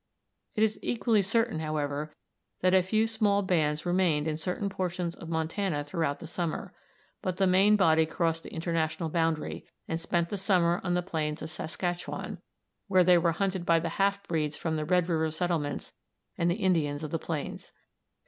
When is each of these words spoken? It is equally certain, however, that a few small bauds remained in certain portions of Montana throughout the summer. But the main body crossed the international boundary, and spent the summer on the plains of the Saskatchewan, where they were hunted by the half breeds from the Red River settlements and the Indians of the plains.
It 0.55 0.63
is 0.63 0.79
equally 0.81 1.21
certain, 1.21 1.59
however, 1.59 2.15
that 2.61 2.73
a 2.73 2.81
few 2.81 3.05
small 3.05 3.43
bauds 3.43 3.85
remained 3.85 4.27
in 4.27 4.35
certain 4.35 4.67
portions 4.67 5.13
of 5.13 5.29
Montana 5.29 5.83
throughout 5.83 6.17
the 6.17 6.25
summer. 6.25 6.73
But 7.21 7.37
the 7.37 7.45
main 7.45 7.75
body 7.75 8.07
crossed 8.07 8.41
the 8.41 8.51
international 8.51 9.09
boundary, 9.09 9.63
and 9.87 10.01
spent 10.01 10.29
the 10.29 10.37
summer 10.39 10.81
on 10.83 10.95
the 10.95 11.03
plains 11.03 11.43
of 11.43 11.49
the 11.49 11.53
Saskatchewan, 11.53 12.39
where 12.87 13.03
they 13.03 13.19
were 13.19 13.33
hunted 13.33 13.63
by 13.63 13.79
the 13.79 13.89
half 13.89 14.27
breeds 14.27 14.57
from 14.57 14.75
the 14.75 14.85
Red 14.85 15.07
River 15.07 15.29
settlements 15.29 15.93
and 16.35 16.49
the 16.49 16.55
Indians 16.55 17.03
of 17.03 17.11
the 17.11 17.19
plains. 17.19 17.71